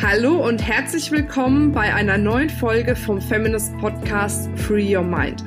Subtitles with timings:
[0.00, 5.42] Hallo und herzlich willkommen bei einer neuen Folge vom Feminist Podcast Free Your Mind.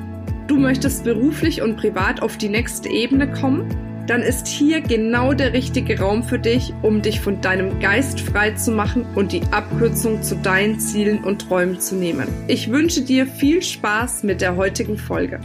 [0.46, 4.04] Du möchtest beruflich und privat auf die nächste Ebene kommen?
[4.06, 8.50] Dann ist hier genau der richtige Raum für dich, um dich von deinem Geist frei
[8.50, 12.28] zu machen und die Abkürzung zu deinen Zielen und Träumen zu nehmen.
[12.46, 15.40] Ich wünsche dir viel Spaß mit der heutigen Folge.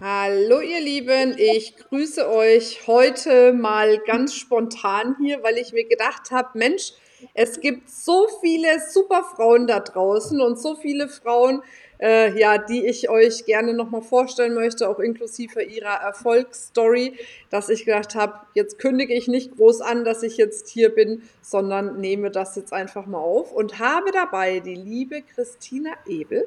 [0.00, 6.32] Hallo ihr Lieben, ich grüße euch heute mal ganz spontan hier, weil ich mir gedacht
[6.32, 6.94] habe, Mensch,
[7.34, 11.62] es gibt so viele super Frauen da draußen und so viele Frauen,
[12.00, 17.18] äh, ja, die ich euch gerne nochmal vorstellen möchte, auch inklusive ihrer Erfolgsstory,
[17.50, 21.22] dass ich gedacht habe, jetzt kündige ich nicht groß an, dass ich jetzt hier bin,
[21.42, 26.46] sondern nehme das jetzt einfach mal auf und habe dabei die liebe Christina Ebel.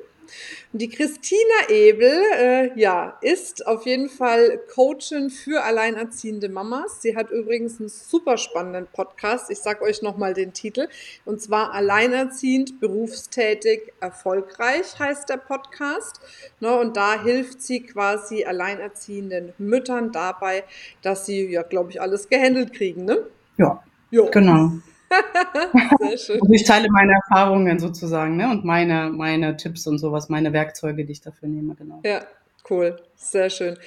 [0.72, 7.02] Und die Christina Ebel, äh, ja, ist auf jeden Fall Coachin für alleinerziehende Mamas.
[7.02, 9.52] Sie hat übrigens einen super spannenden Podcast.
[9.52, 10.88] Ich sage euch nochmal den Titel.
[11.26, 16.20] Und zwar Alleinerziehend, berufstätig, erfolgreich heißt der Podcast.
[16.60, 20.64] Ne, und da hilft sie quasi alleinerziehenden Müttern dabei,
[21.02, 23.06] dass sie, ja, glaube ich, alles gehandelt kriegen.
[23.06, 23.26] Ne?
[23.58, 24.30] Ja, jo.
[24.32, 24.72] genau.
[26.00, 26.42] Sehr schön.
[26.42, 28.50] Also ich teile meine Erfahrungen sozusagen ne?
[28.50, 32.02] und meine, meine Tipps und sowas, meine Werkzeuge, die ich dafür nehme, genau.
[32.04, 32.24] Ja,
[32.70, 32.98] cool.
[33.16, 33.78] Sehr schön.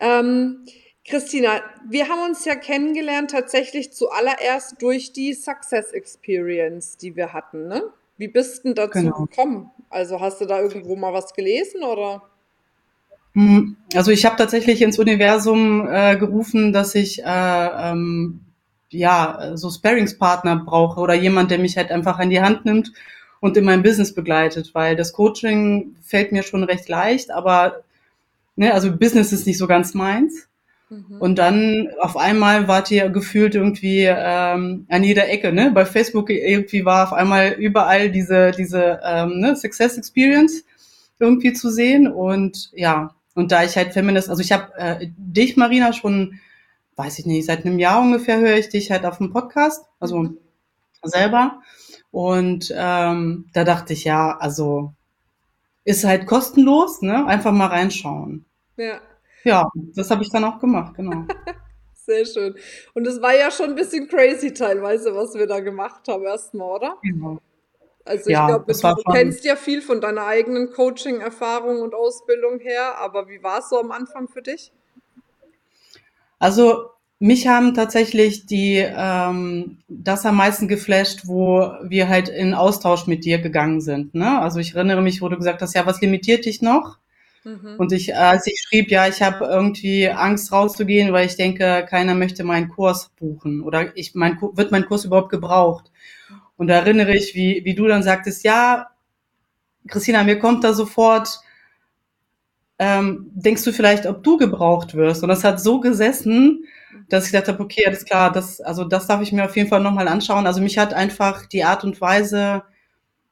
[0.00, 0.64] Ähm,
[1.04, 7.68] Christina, wir haben uns ja kennengelernt tatsächlich zuallererst durch die Success Experience, die wir hatten.
[7.68, 7.82] Ne?
[8.18, 9.24] Wie bist du dazu genau.
[9.24, 9.70] gekommen?
[9.88, 12.22] Also hast du da irgendwo mal was gelesen oder?
[13.32, 18.40] Hm, also ich habe tatsächlich ins Universum äh, gerufen, dass ich äh, ähm,
[18.90, 22.92] ja, so Sparingspartner brauche oder jemand, der mich halt einfach an die Hand nimmt
[23.40, 27.82] und in meinem Business begleitet, weil das Coaching fällt mir schon recht leicht, aber
[28.56, 30.48] ne, also Business ist nicht so ganz meins.
[30.90, 31.16] Mhm.
[31.18, 35.70] Und dann auf einmal wart ihr gefühlt irgendwie ähm, an jeder Ecke, ne?
[35.72, 40.64] Bei Facebook irgendwie war auf einmal überall diese diese ähm, ne, Success Experience
[41.18, 45.56] irgendwie zu sehen und ja und da ich halt Feminist, also ich habe äh, dich
[45.56, 46.40] Marina schon
[46.98, 50.18] weiß ich nicht, seit einem Jahr ungefähr höre ich dich halt auf dem Podcast, also
[50.18, 50.38] mhm.
[51.04, 51.60] selber.
[52.10, 54.92] Und ähm, da dachte ich, ja, also
[55.84, 57.26] ist halt kostenlos, ne?
[57.26, 58.44] Einfach mal reinschauen.
[58.76, 59.00] Ja.
[59.44, 61.24] Ja, das habe ich dann auch gemacht, genau.
[61.94, 62.56] Sehr schön.
[62.94, 66.76] Und es war ja schon ein bisschen crazy teilweise, was wir da gemacht haben erstmal,
[66.76, 66.96] oder?
[67.02, 67.38] Genau.
[68.04, 72.96] Also ich ja, glaube, du kennst ja viel von deiner eigenen Coaching-Erfahrung und Ausbildung her,
[72.98, 74.72] aber wie war es so am Anfang für dich?
[76.38, 76.84] Also
[77.20, 83.24] mich haben tatsächlich die ähm, das am meisten geflasht, wo wir halt in Austausch mit
[83.24, 84.14] dir gegangen sind.
[84.14, 84.40] Ne?
[84.40, 86.98] Also ich erinnere mich, wo du gesagt hast, ja, was limitiert dich noch?
[87.44, 87.74] Mhm.
[87.78, 92.14] Und ich, als ich schrieb, ja, ich habe irgendwie Angst rauszugehen, weil ich denke, keiner
[92.14, 95.90] möchte meinen Kurs buchen oder ich mein wird mein Kurs überhaupt gebraucht?
[96.56, 98.88] Und da erinnere ich, wie wie du dann sagtest, ja,
[99.88, 101.40] Christina, mir kommt da sofort
[102.78, 105.22] ähm, denkst du vielleicht, ob du gebraucht wirst?
[105.22, 106.64] Und das hat so gesessen,
[107.08, 109.68] dass ich gedacht habe, okay, alles klar, das, also das darf ich mir auf jeden
[109.68, 110.46] Fall nochmal anschauen.
[110.46, 112.62] Also mich hat einfach die Art und Weise,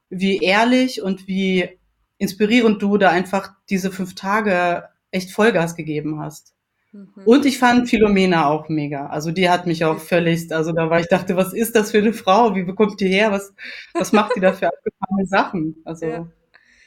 [0.09, 1.79] wie ehrlich und wie
[2.19, 6.55] inspirierend du da einfach diese fünf Tage echt Vollgas gegeben hast.
[6.93, 7.09] Mhm.
[7.25, 9.07] Und ich fand Philomena auch mega.
[9.07, 11.99] Also die hat mich auch völlig, also da war ich dachte, was ist das für
[11.99, 12.55] eine Frau?
[12.55, 13.33] Wie bekommt die her?
[13.33, 13.53] Was,
[13.95, 15.77] was macht die da für abgefahrene Sachen?
[15.84, 16.27] Also ja.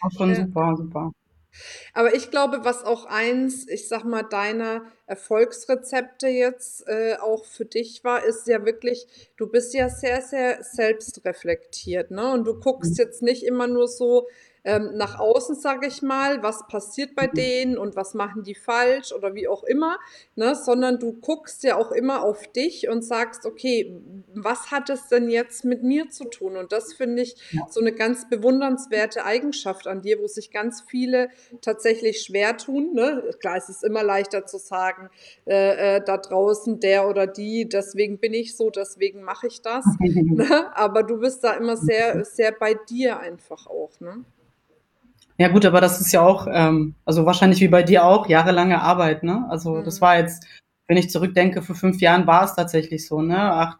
[0.02, 0.36] auch schon ja.
[0.36, 1.12] super, super.
[1.94, 7.66] Aber ich glaube, was auch eins, ich sag mal, deiner Erfolgsrezepte jetzt äh, auch für
[7.66, 12.32] dich war, ist ja wirklich, du bist ja sehr, sehr selbstreflektiert, ne?
[12.32, 13.04] Und du guckst mhm.
[13.06, 14.28] jetzt nicht immer nur so,
[14.64, 17.34] ähm, nach außen, sage ich mal, was passiert bei mhm.
[17.34, 19.98] denen und was machen die falsch oder wie auch immer,
[20.36, 20.56] ne?
[20.56, 23.96] sondern du guckst ja auch immer auf dich und sagst, okay,
[24.34, 26.58] was hat es denn jetzt mit mir zu tun?
[26.58, 27.36] Und das finde ich
[27.70, 31.30] so eine ganz bewundernswerte Eigenschaft an dir, wo sich ganz viele
[31.62, 32.94] tatsächlich schwer tun.
[32.94, 33.24] Ne?
[33.40, 35.10] Klar, es ist immer leichter zu sagen,
[35.46, 39.86] äh, äh, da draußen der oder die, deswegen bin ich so, deswegen mache ich das.
[40.00, 40.76] ne?
[40.76, 44.00] Aber du bist da immer sehr, sehr bei dir einfach auch.
[44.00, 44.26] Ne?
[45.40, 48.82] Ja gut, aber das ist ja auch, ähm, also wahrscheinlich wie bei dir auch, jahrelange
[48.82, 49.46] Arbeit, ne?
[49.50, 49.84] Also mhm.
[49.86, 50.46] das war jetzt,
[50.86, 53.40] wenn ich zurückdenke, vor fünf Jahren war es tatsächlich so, ne?
[53.40, 53.78] Ach,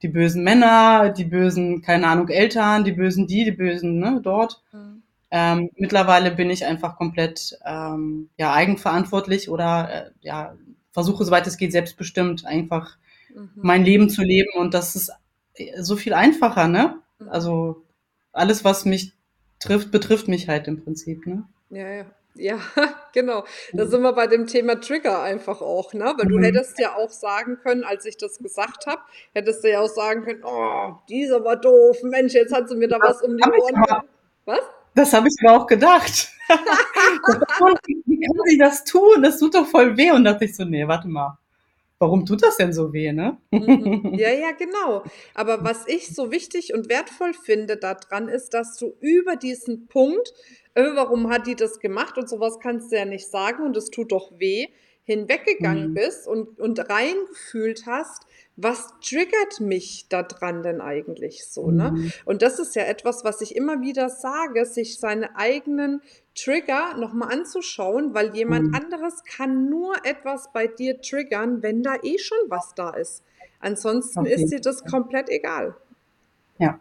[0.00, 4.62] die bösen Männer, die bösen, keine Ahnung, Eltern, die bösen die, die bösen, ne, dort.
[4.72, 5.02] Mhm.
[5.30, 10.54] Ähm, mittlerweile bin ich einfach komplett ähm, ja, eigenverantwortlich oder äh, ja,
[10.92, 12.96] versuche, soweit es geht, selbstbestimmt einfach
[13.34, 13.50] mhm.
[13.56, 15.12] mein Leben zu leben und das ist
[15.56, 16.96] äh, so viel einfacher, ne?
[17.18, 17.28] Mhm.
[17.28, 17.82] Also
[18.32, 19.12] alles, was mich
[19.62, 21.26] trifft, betrifft mich halt im Prinzip.
[21.26, 21.44] Ne?
[21.70, 22.04] Ja, ja,
[22.34, 22.58] Ja,
[23.12, 23.44] genau.
[23.72, 26.14] Da sind wir bei dem Thema Trigger einfach auch, ne?
[26.16, 26.44] Weil du Mhm.
[26.44, 29.02] hättest ja auch sagen können, als ich das gesagt habe,
[29.34, 32.88] hättest du ja auch sagen können, oh, dieser war doof, Mensch, jetzt hat sie mir
[32.88, 34.08] da Das was um die Ohren gehauen.
[34.46, 34.60] Was?
[34.94, 36.30] das habe ich mir auch gedacht.
[38.06, 39.22] Wie kann sie das tun?
[39.22, 40.10] Das tut doch voll weh.
[40.10, 41.38] Und dachte ich so, nee, warte mal.
[42.02, 43.38] Warum tut das denn so weh, ne?
[43.52, 44.10] Mhm.
[44.16, 45.04] Ja, ja, genau.
[45.34, 50.32] Aber was ich so wichtig und wertvoll finde daran ist, dass du über diesen Punkt,
[50.74, 53.90] äh, warum hat die das gemacht und sowas kannst du ja nicht sagen und es
[53.90, 54.66] tut doch weh,
[55.04, 55.94] hinweggegangen Mhm.
[55.94, 58.26] bist und, und reingefühlt hast,
[58.62, 61.90] was triggert mich da dran denn eigentlich so, ne?
[61.92, 62.12] Mhm.
[62.24, 66.00] Und das ist ja etwas, was ich immer wieder sage, sich seine eigenen
[66.34, 68.74] Trigger nochmal anzuschauen, weil jemand Mhm.
[68.74, 73.22] anderes kann nur etwas bei dir triggern, wenn da eh schon was da ist.
[73.60, 75.76] Ansonsten Auf ist dir das komplett egal.
[76.58, 76.80] Ja.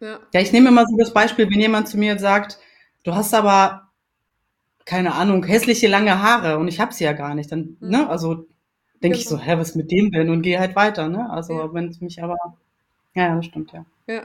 [0.00, 0.18] Ja.
[0.32, 2.58] Ja, ich nehme immer so das Beispiel, wenn jemand zu mir sagt,
[3.04, 3.90] du hast aber,
[4.86, 7.88] keine Ahnung, hässliche lange Haare und ich habe sie ja gar nicht, dann, Mhm.
[7.90, 8.46] ne, also
[9.02, 9.46] denke ich so, Genau.
[9.48, 10.30] hä, was mit dem denn?
[10.30, 11.28] Und gehe halt weiter, ne?
[11.30, 11.72] Also Ja.
[11.74, 12.36] wenn es mich aber,
[13.14, 13.84] ja, ja, das stimmt, ja.
[14.06, 14.22] Ja,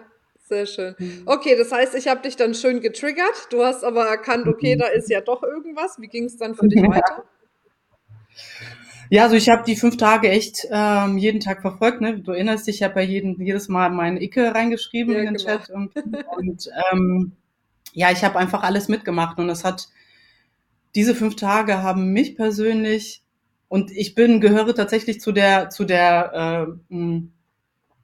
[0.48, 0.96] sehr schön.
[1.00, 1.24] Mhm.
[1.26, 3.48] Okay, das heißt, ich habe dich dann schön getriggert.
[3.52, 4.80] Du hast aber erkannt, okay, Mhm.
[4.80, 5.98] da ist ja doch irgendwas.
[6.00, 7.24] Wie ging es dann für dich weiter?
[9.10, 12.02] Ja, also ich habe die fünf Tage echt ähm, jeden Tag verfolgt.
[12.02, 12.20] Ne?
[12.20, 15.36] Du erinnerst dich, ich habe ja jeden, jedes Mal meine Icke reingeschrieben Ja, in den
[15.36, 15.46] genau.
[15.58, 15.70] Chat.
[15.70, 16.24] irgendwie.
[16.36, 17.32] Und ähm,
[17.94, 19.38] ja, ich habe einfach alles mitgemacht.
[19.38, 19.90] Und das hat,
[20.96, 23.22] diese fünf Tage haben mich persönlich,
[23.68, 27.24] und ich bin, gehöre tatsächlich zu der, zu der, äh, mh,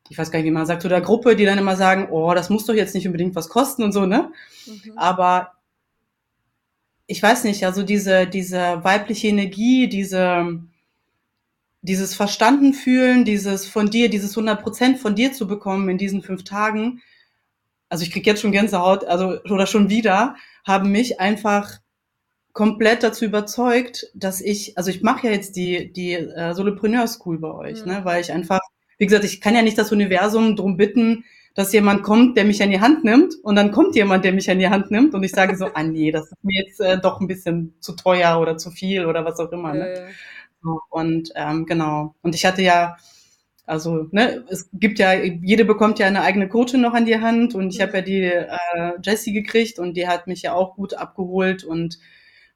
[0.10, 2.34] ich weiß gar nicht, wie man sagt, zu der Gruppe, die dann immer sagen, oh,
[2.34, 4.32] das muss doch jetzt nicht unbedingt was kosten und so, ne?
[4.66, 4.98] Mhm.
[4.98, 5.54] Aber
[7.08, 10.62] ich weiß nicht, also diese, diese weibliche Energie, diese,
[11.82, 16.22] dieses Verstanden fühlen, dieses von dir, dieses 100 Prozent von dir zu bekommen in diesen
[16.22, 17.02] fünf Tagen,
[17.90, 20.36] also ich krieg jetzt schon Gänsehaut, also oder schon wieder,
[20.66, 21.81] haben mich einfach
[22.54, 27.40] komplett dazu überzeugt, dass ich, also ich mache ja jetzt die die äh, Solopreneur School
[27.40, 27.92] bei euch, Mhm.
[27.92, 28.60] ne, weil ich einfach,
[28.98, 31.24] wie gesagt, ich kann ja nicht das Universum drum bitten,
[31.56, 34.50] dass jemand kommt, der mich an die Hand nimmt und dann kommt jemand, der mich
[34.50, 37.00] an die Hand nimmt und ich sage so, ah nee, das ist mir jetzt äh,
[37.00, 39.76] doch ein bisschen zu teuer oder zu viel oder was auch immer.
[39.76, 39.94] Ja, Ne?
[39.94, 40.08] ja.
[40.64, 42.16] So, Und ähm, genau.
[42.22, 42.98] Und ich hatte ja,
[43.66, 47.56] also, ne, es gibt ja, jede bekommt ja eine eigene Coachin noch an die Hand
[47.56, 47.84] und ich Mhm.
[47.84, 48.48] habe ja die äh,
[49.04, 51.98] Jessie gekriegt und die hat mich ja auch gut abgeholt und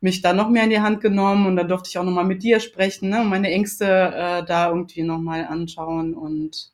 [0.06, 2.44] mich da noch mehr in die Hand genommen und dann durfte ich auch nochmal mit
[2.44, 6.72] dir sprechen, ne, und meine Ängste äh, da irgendwie nochmal anschauen und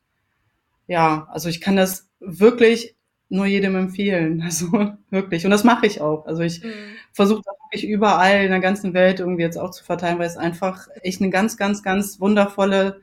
[0.87, 2.95] ja, also ich kann das wirklich
[3.29, 4.67] nur jedem empfehlen, also
[5.09, 6.25] wirklich und das mache ich auch.
[6.27, 6.97] Also ich Mhm.
[7.13, 10.37] versuche das wirklich überall in der ganzen Welt irgendwie jetzt auch zu verteilen, weil es
[10.37, 13.01] einfach echt eine ganz, ganz, ganz wundervolle,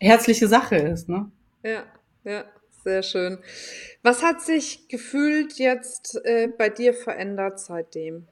[0.00, 1.30] herzliche Sache ist, ne?
[1.64, 1.84] Ja,
[2.24, 2.44] ja,
[2.84, 3.38] sehr schön.
[4.02, 8.28] Was hat sich gefühlt jetzt äh, bei dir verändert seitdem?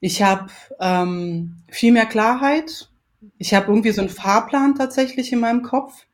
[0.00, 0.50] Ich habe
[0.80, 2.90] ähm, viel mehr Klarheit.
[3.38, 6.06] Ich habe irgendwie so einen Fahrplan tatsächlich in meinem Kopf.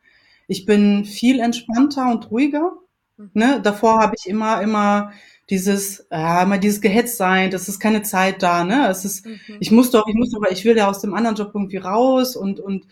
[0.49, 2.73] Ich bin viel entspannter und ruhiger.
[3.17, 3.31] Mhm.
[3.35, 3.61] Ne?
[3.63, 5.13] Davor habe ich immer, immer
[5.51, 8.89] dieses, ja, immer dieses Gehetztsein, das ist keine Zeit da, ne?
[8.89, 9.41] Es ist, Mhm.
[9.61, 12.37] ich muss doch, ich muss doch, ich will ja aus dem anderen Job irgendwie raus
[12.37, 12.87] und, und,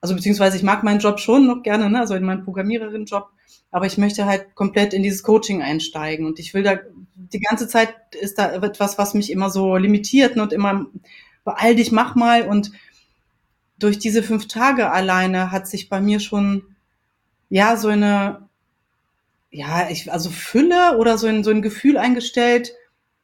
[0.00, 2.00] also beziehungsweise ich mag meinen Job schon noch gerne, ne?
[2.00, 3.30] Also in meinen Programmiererin-Job,
[3.70, 6.78] aber ich möchte halt komplett in dieses Coaching einsteigen und ich will da,
[7.14, 10.42] die ganze Zeit ist da etwas, was mich immer so limitiert ne?
[10.42, 10.86] und immer,
[11.44, 12.72] beeil dich, mach mal und
[13.78, 16.76] durch diese fünf Tage alleine hat sich bei mir schon,
[17.48, 18.48] ja, so eine,
[19.50, 22.72] ja, ich, also Fülle oder so ein, so ein Gefühl eingestellt,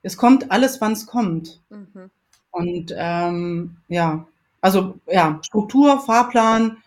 [0.02, 1.60] es kommt alles, wann es kommt.
[1.70, 2.10] Mhm.
[2.50, 4.26] Und ähm, ja,
[4.64, 6.78] also ja, Struktur, Fahrplan,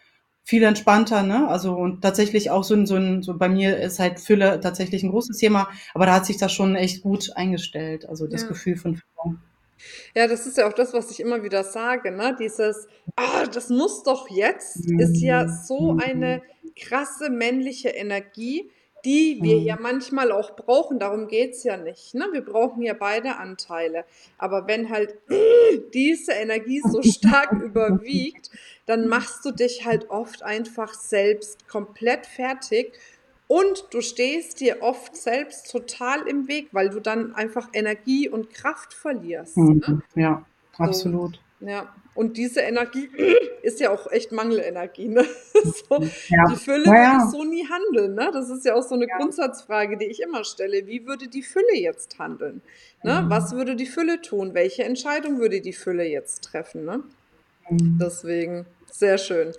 [0.43, 1.48] viel entspannter, ne?
[1.48, 5.03] Also und tatsächlich auch so ein, so ein, so bei mir ist halt Fülle tatsächlich
[5.03, 8.48] ein großes Thema, aber da hat sich das schon echt gut eingestellt, also das Ja.
[8.48, 9.38] Gefühl von Fülle.
[10.15, 12.36] Ja, das ist ja auch das, was ich immer wieder sage, ne?
[12.39, 16.41] Dieses, ah, das muss doch jetzt, ist ja so eine
[16.75, 18.72] krasse männliche Energie,
[19.06, 19.82] die wir ja Mhm.
[19.84, 21.00] manchmal auch brauchen.
[21.00, 22.27] Darum geht's ja nicht, ne?
[22.32, 24.06] Wir brauchen ja beide Anteile.
[24.38, 25.16] Aber wenn halt
[25.94, 28.51] diese Energie so stark überwiegt,
[28.86, 32.94] dann machst du dich halt oft einfach selbst komplett fertig
[33.48, 38.50] und du stehst dir oft selbst total im Weg, weil du dann einfach Energie und
[38.54, 39.58] Kraft verlierst.
[39.58, 39.74] Ne?
[39.88, 40.04] Mhm.
[40.16, 40.46] Ja,
[40.77, 41.39] So, absolut.
[41.60, 41.94] Ja.
[42.16, 43.10] Und diese Energie
[43.62, 45.08] ist ja auch echt Mangelenergie.
[45.08, 45.26] Ne?
[45.64, 46.00] So,
[46.30, 48.16] Ja, die Fülle ja, würde so nie handeln.
[48.16, 48.30] Ne?
[48.34, 49.18] Das ist ja auch so eine Ja.
[49.18, 50.86] Grundsatzfrage, die ich immer stelle.
[50.88, 52.62] Wie würde die Fülle jetzt handeln?
[53.04, 53.26] Ne?
[53.28, 53.58] Was Mhm.
[53.58, 54.54] würde die Fülle tun?
[54.54, 56.86] Welche Entscheidung würde die Fülle jetzt treffen?
[56.86, 57.04] Ne?
[57.70, 58.00] Mhm.
[58.02, 59.54] Deswegen Sehr schön.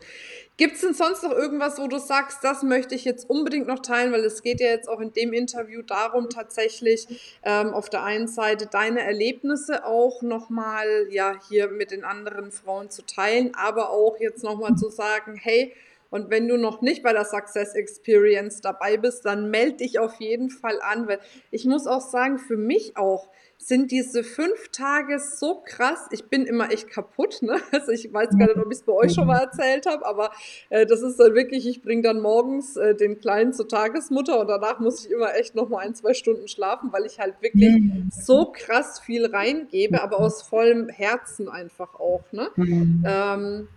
[0.59, 3.79] Gibt es denn sonst noch irgendwas, wo du sagst, das möchte ich jetzt unbedingt noch
[3.79, 7.07] teilen, weil es geht ja jetzt auch in dem Interview darum, tatsächlich
[7.45, 12.91] ähm, auf der einen Seite deine Erlebnisse auch nochmal ja hier mit den anderen Frauen
[12.91, 15.73] zu teilen, aber auch jetzt nochmal zu sagen, hey,
[16.11, 20.15] und wenn du noch nicht bei der Success Experience dabei bist, dann melde dich auf
[20.21, 23.29] jeden Fall an, weil ich muss auch sagen, für mich auch,
[23.61, 26.07] sind diese fünf Tage so krass.
[26.13, 27.43] Ich bin immer echt kaputt.
[27.43, 27.59] Ne?
[27.73, 30.31] Also ich weiß gar nicht, ob ich es bei euch schon mal erzählt habe, aber
[30.71, 34.49] äh, das ist dann wirklich, ich bringe dann morgens äh, den Kleinen zur Tagesmutter und
[34.49, 37.71] danach muss ich immer echt noch mal ein, zwei Stunden schlafen, weil ich halt wirklich
[37.71, 38.09] mhm.
[38.11, 42.25] so krass viel reingebe, aber aus vollem Herzen einfach auch.
[42.33, 42.49] Ne?
[42.57, 43.05] Mhm.
[43.07, 43.69] Ähm,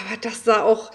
[0.00, 0.90] aber dass da auch,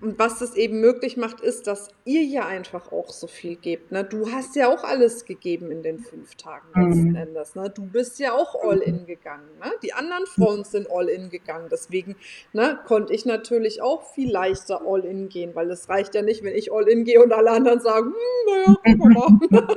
[0.00, 3.92] und was das eben möglich macht, ist, dass ihr ja einfach auch so viel gebt.
[3.92, 4.02] Ne?
[4.02, 7.16] Du hast ja auch alles gegeben in den fünf Tagen letzten mhm.
[7.16, 7.54] Endes.
[7.54, 7.68] Ne?
[7.68, 9.46] Du bist ja auch all in gegangen.
[9.62, 9.70] Ne?
[9.82, 11.68] Die anderen Frauen sind all in gegangen.
[11.70, 12.16] Deswegen
[12.54, 16.42] ne, konnte ich natürlich auch viel leichter all in gehen, weil es reicht ja nicht,
[16.44, 19.76] wenn ich all in gehe und alle anderen sagen, hm, naja, guck mal.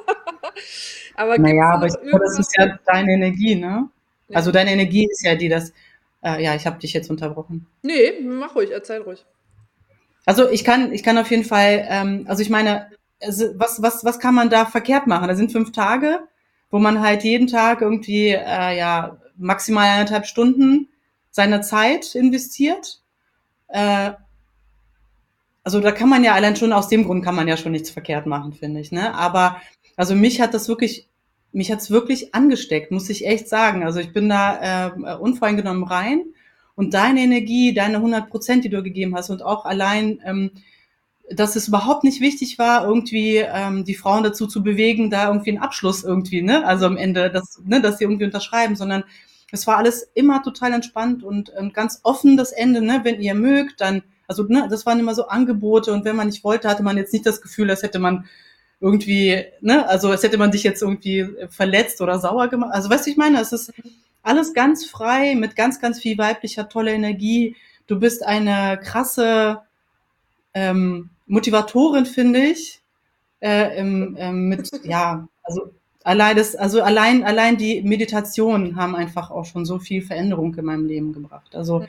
[1.16, 3.90] aber naja, aber ich glaube, das ist ja deine Energie, ne?
[4.30, 4.38] Ja.
[4.38, 5.74] Also deine Energie ist ja die, das.
[6.24, 7.68] Äh, ja, ich habe dich jetzt unterbrochen.
[7.82, 9.25] Nee, mach ruhig, erzähl ruhig.
[10.25, 12.89] Also ich kann, ich kann auf jeden Fall, ähm, also ich meine,
[13.20, 15.27] was, was, was kann man da verkehrt machen?
[15.27, 16.20] Da sind fünf Tage,
[16.70, 20.89] wo man halt jeden Tag irgendwie äh, ja maximal eineinhalb Stunden
[21.30, 23.01] seiner Zeit investiert.
[23.68, 24.12] Äh,
[25.63, 27.89] also da kann man ja allein schon aus dem Grund kann man ja schon nichts
[27.89, 28.92] verkehrt machen, finde ich.
[28.92, 29.13] Ne?
[29.13, 29.62] Aber
[29.96, 31.10] also mich hat das wirklich,
[31.54, 33.84] mich hat's wirklich angesteckt, muss ich echt sagen.
[33.84, 36.26] Also ich bin da äh, unvoreingenommen rein
[36.76, 40.52] und deine Energie, deine 100 Prozent, die du gegeben hast und auch allein, ähm,
[41.30, 45.52] dass es überhaupt nicht wichtig war, irgendwie ähm, die Frauen dazu zu bewegen, da irgendwie
[45.52, 49.04] einen Abschluss irgendwie, ne, also am Ende, dass, ne, dass sie irgendwie unterschreiben, sondern
[49.52, 53.22] es war alles immer total entspannt und, und ähm, ganz offen das Ende, ne, wenn
[53.22, 56.68] ihr mögt, dann, also ne, das waren immer so Angebote und wenn man nicht wollte,
[56.68, 58.26] hatte man jetzt nicht das Gefühl, als hätte man
[58.84, 62.72] irgendwie, ne, also als hätte man sich jetzt irgendwie verletzt oder sauer gemacht.
[62.74, 63.72] Also weißt du, ich meine, es ist
[64.24, 67.56] alles ganz frei, mit ganz, ganz viel weiblicher, toller Energie.
[67.88, 69.62] Du bist eine krasse
[70.54, 72.82] ähm, Motivatorin, finde ich.
[73.40, 75.72] Äh, im, ähm, mit, ja, also
[76.04, 80.66] allein das, also allein, allein die Meditationen haben einfach auch schon so viel Veränderung in
[80.66, 81.56] meinem Leben gebracht.
[81.56, 81.86] Also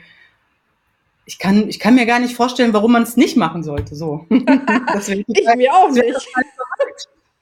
[1.25, 3.95] ich kann, ich kann mir gar nicht vorstellen, warum man es nicht machen sollte.
[3.95, 4.25] So.
[4.29, 6.27] ich mir auch nicht.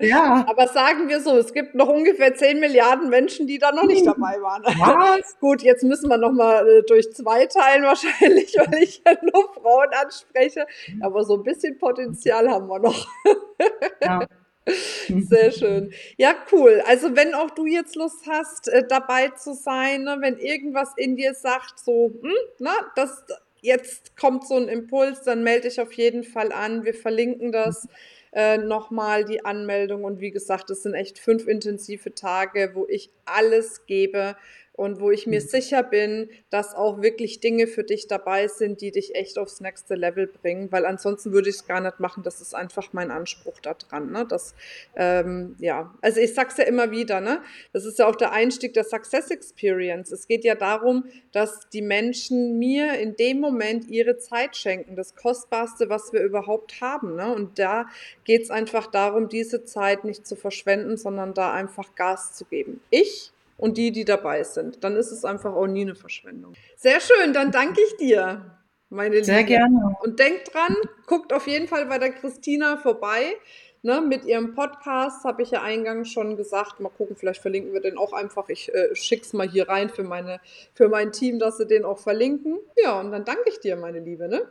[0.04, 0.46] Ja.
[0.48, 4.06] Aber sagen wir so, es gibt noch ungefähr 10 Milliarden Menschen, die da noch nicht
[4.06, 4.64] dabei waren.
[4.64, 5.38] Was?
[5.40, 9.54] Gut, jetzt müssen wir noch mal äh, durch zwei teilen wahrscheinlich, weil ich ja nur
[9.54, 10.66] Frauen anspreche.
[11.02, 13.08] Aber so ein bisschen Potenzial haben wir noch.
[14.02, 14.28] Ja.
[15.10, 15.94] Sehr schön.
[16.18, 16.82] Ja, cool.
[16.88, 21.16] Also wenn auch du jetzt Lust hast, äh, dabei zu sein, ne, wenn irgendwas in
[21.16, 23.26] dir sagt, so, hm, na, das,
[23.62, 26.86] jetzt kommt so ein Impuls, dann melde dich auf jeden Fall an.
[26.86, 27.88] Wir verlinken das
[28.34, 30.04] äh, nochmal die Anmeldung.
[30.04, 34.36] Und wie gesagt, es sind echt fünf intensive Tage, wo ich alles gebe
[34.74, 35.48] und wo ich mir mhm.
[35.48, 39.94] sicher bin, dass auch wirklich Dinge für dich dabei sind, die dich echt aufs nächste
[39.94, 42.24] Level bringen, weil ansonsten würde ich es gar nicht machen.
[42.24, 44.12] Das ist einfach mein Anspruch da dran.
[44.12, 44.26] Ne?
[44.28, 44.56] Das,
[44.96, 47.44] ähm, ja, also ich sag's ja immer wieder, ne?
[47.72, 50.12] Das ist ja auch der Einstieg der Success Experience.
[50.12, 55.16] Es geht ja darum, dass die Menschen mir in dem Moment ihre Zeit schenken, das
[55.16, 57.16] Kostbarste, was wir überhaupt haben.
[57.16, 57.34] Ne?
[57.34, 57.86] Und da
[58.24, 62.82] geht's einfach darum, diese Zeit nicht zu verschwenden, sondern da einfach Gas zu geben.
[62.90, 64.84] Ich und die, die dabei sind.
[64.84, 66.54] Dann ist es einfach auch nie eine Verschwendung.
[66.78, 69.26] Sehr schön, dann danke ich dir, meine Liebe.
[69.26, 69.96] Sehr gerne.
[70.02, 70.76] Und denkt dran,
[71.08, 73.36] guckt auf jeden Fall bei der Christina vorbei.
[73.86, 76.80] Ne, mit ihrem Podcast habe ich ja eingangs schon gesagt.
[76.80, 78.48] Mal gucken, vielleicht verlinken wir den auch einfach.
[78.48, 80.40] Ich äh, es mal hier rein für, meine,
[80.74, 82.60] für mein Team, dass sie den auch verlinken.
[82.82, 84.30] Ja, und dann danke ich dir, meine Liebe.
[84.30, 84.48] Ne?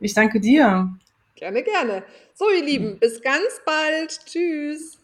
[0.00, 0.88] Ich danke dir.
[1.34, 2.04] Gerne, gerne.
[2.32, 4.18] So, ihr Lieben, bis ganz bald.
[4.24, 5.03] Tschüss.